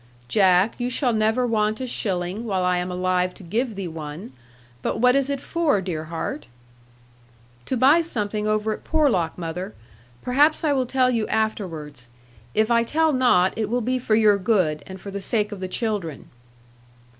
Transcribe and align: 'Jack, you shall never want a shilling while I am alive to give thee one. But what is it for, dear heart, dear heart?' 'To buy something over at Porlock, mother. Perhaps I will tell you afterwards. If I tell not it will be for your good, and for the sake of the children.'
'Jack, 0.27 0.79
you 0.79 0.89
shall 0.89 1.13
never 1.13 1.45
want 1.45 1.79
a 1.79 1.85
shilling 1.85 2.43
while 2.43 2.65
I 2.65 2.77
am 2.79 2.89
alive 2.89 3.35
to 3.35 3.43
give 3.43 3.75
thee 3.75 3.87
one. 3.87 4.31
But 4.81 4.97
what 4.99 5.15
is 5.15 5.29
it 5.29 5.39
for, 5.39 5.79
dear 5.79 6.05
heart, 6.05 6.41
dear 6.41 6.49
heart?' 6.49 7.67
'To 7.67 7.77
buy 7.77 8.01
something 8.01 8.47
over 8.47 8.73
at 8.73 8.83
Porlock, 8.83 9.37
mother. 9.37 9.75
Perhaps 10.23 10.63
I 10.63 10.73
will 10.73 10.87
tell 10.87 11.11
you 11.11 11.27
afterwards. 11.27 12.07
If 12.55 12.71
I 12.71 12.81
tell 12.81 13.13
not 13.13 13.55
it 13.55 13.69
will 13.69 13.79
be 13.81 13.99
for 13.99 14.15
your 14.15 14.39
good, 14.39 14.81
and 14.87 14.99
for 14.99 15.11
the 15.11 15.21
sake 15.21 15.51
of 15.51 15.59
the 15.59 15.67
children.' 15.67 16.31